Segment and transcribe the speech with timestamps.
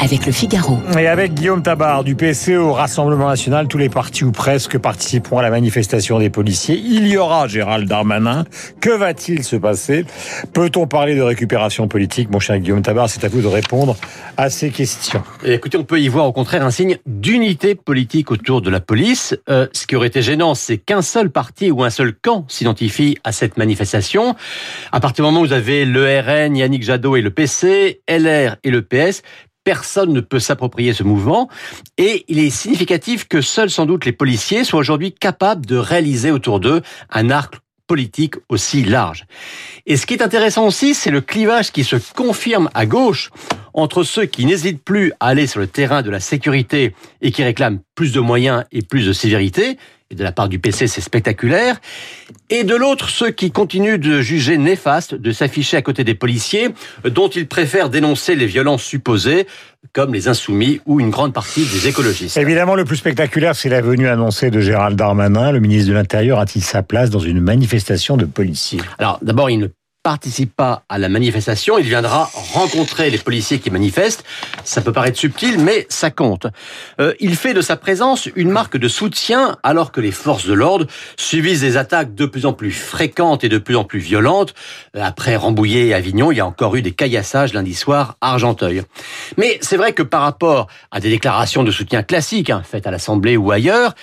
[0.00, 0.78] avec le Figaro.
[0.98, 5.38] Et avec Guillaume Tabar du PC au Rassemblement National, tous les partis ou presque participeront
[5.38, 6.76] à la manifestation des policiers.
[6.76, 8.44] Il y aura Gérald Darmanin.
[8.80, 10.04] Que va-t-il se passer?
[10.52, 13.96] Peut-on parler de récupération politique Mon cher Guillaume Tabar, c'est à vous de répondre
[14.36, 15.22] à ces questions.
[15.44, 18.80] Et écoutez, on peut y voir au contraire un signe d'unité politique autour de la
[18.80, 19.36] police.
[19.48, 23.18] Euh, ce qui aurait été gênant, c'est qu'un seul parti ou un seul camp s'identifie
[23.24, 24.36] à cette manifestation.
[24.92, 28.56] À partir du moment où vous avez le RN, Yannick Jadot et le PC, LR
[28.62, 29.22] et le PS,
[29.66, 31.50] personne ne peut s'approprier ce mouvement.
[31.98, 36.30] Et il est significatif que seuls sans doute les policiers soient aujourd'hui capables de réaliser
[36.30, 37.56] autour d'eux un arc
[37.88, 39.26] politique aussi large.
[39.84, 43.30] Et ce qui est intéressant aussi, c'est le clivage qui se confirme à gauche
[43.74, 47.42] entre ceux qui n'hésitent plus à aller sur le terrain de la sécurité et qui
[47.42, 49.78] réclament plus de moyens et plus de sévérité,
[50.10, 51.80] et de la part du PC c'est spectaculaire,
[52.50, 56.68] et de l'autre ceux qui continuent de juger néfaste de s'afficher à côté des policiers
[57.04, 59.46] dont ils préfèrent dénoncer les violences supposées,
[59.92, 62.36] comme les insoumis ou une grande partie des écologistes.
[62.36, 65.52] Évidemment, le plus spectaculaire, c'est la venue annoncée de Gérald Darmanin.
[65.52, 68.80] Le ministre de l'Intérieur a-t-il sa place dans une manifestation de policiers?
[68.98, 69.68] Alors, d'abord, il ne
[70.06, 74.22] participe pas à la manifestation, il viendra rencontrer les policiers qui manifestent.
[74.62, 76.46] Ça peut paraître subtil, mais ça compte.
[77.00, 80.52] Euh, il fait de sa présence une marque de soutien alors que les forces de
[80.52, 84.54] l'ordre subissent des attaques de plus en plus fréquentes et de plus en plus violentes.
[84.94, 88.30] Euh, après Rambouillet et Avignon, il y a encore eu des caillassages lundi soir à
[88.30, 88.82] Argenteuil.
[89.38, 92.92] Mais c'est vrai que par rapport à des déclarations de soutien classiques hein, faites à
[92.92, 93.96] l'Assemblée ou ailleurs,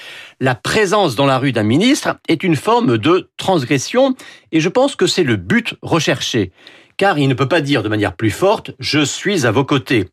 [0.44, 4.14] la présence dans la rue d'un ministre est une forme de transgression
[4.52, 6.52] et je pense que c'est le but recherché.
[6.98, 10.04] Car il ne peut pas dire de manière plus forte⁇ je suis à vos côtés⁇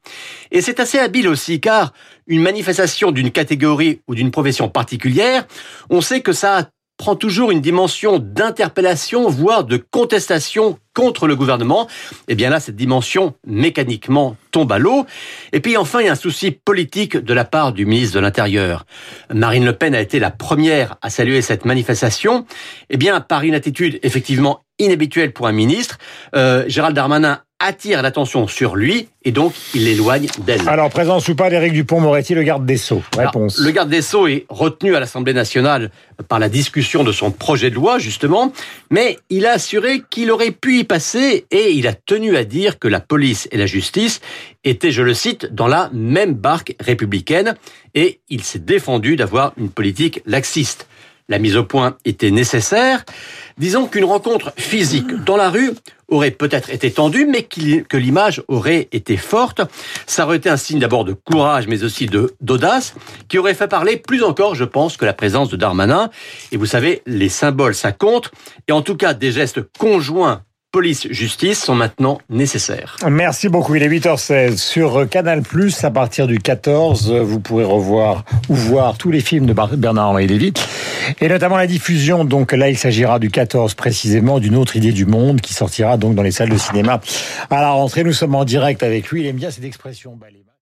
[0.53, 1.93] Et c'est assez habile aussi, car
[2.29, 5.49] une manifestation d'une catégorie ou d'une profession particulière,
[5.91, 6.65] on sait que ça a
[7.01, 11.89] prend toujours une dimension d'interpellation, voire de contestation contre le gouvernement,
[12.29, 15.07] eh bien là, cette dimension mécaniquement tombe à l'eau.
[15.55, 18.21] Et puis enfin, il y a un souci politique de la part du ministre de
[18.21, 18.85] l'Intérieur.
[19.33, 22.45] Marine Le Pen a été la première à saluer cette manifestation.
[22.91, 25.97] Eh bien, par une attitude effectivement inhabituelle pour un ministre,
[26.37, 30.67] euh, Gérald Darmanin attire l'attention sur lui et donc il l'éloigne d'elle.
[30.67, 33.59] Alors, présence ou pas d'Éric Dupont-Moretti, le garde des Sceaux Réponse.
[33.59, 35.91] le garde des Sceaux est retenu à l'Assemblée nationale
[36.27, 38.53] par la discussion de son projet de loi, justement,
[38.91, 42.79] mais il a assuré qu'il aurait pu y passer et il a tenu à dire
[42.79, 44.21] que la police et la justice
[44.65, 47.57] étaient, je le cite, dans la même barque républicaine
[47.95, 50.87] et il s'est défendu d'avoir une politique laxiste
[51.31, 53.05] la mise au point était nécessaire.
[53.57, 55.71] Disons qu'une rencontre physique dans la rue
[56.09, 59.63] aurait peut-être été tendue, mais que l'image aurait été forte.
[60.07, 62.95] Ça aurait été un signe d'abord de courage, mais aussi de d'audace,
[63.29, 66.11] qui aurait fait parler plus encore, je pense, que la présence de Darmanin.
[66.51, 68.33] Et vous savez, les symboles, ça compte.
[68.67, 70.43] Et en tout cas, des gestes conjoints
[70.73, 72.97] police-justice sont maintenant nécessaires.
[73.09, 73.75] Merci beaucoup.
[73.75, 75.43] Il est 8h16 sur Canal+.
[75.83, 80.53] À partir du 14, vous pourrez revoir ou voir tous les films de Bernard-Henri Lévy.
[81.21, 85.07] Et notamment la diffusion, donc là il s'agira du 14 précisément, d'une autre idée du
[85.07, 87.01] monde qui sortira donc dans les salles de cinéma
[87.51, 88.05] à la rentrée.
[88.05, 90.19] Nous sommes en direct avec lui, il aime bien cette expression.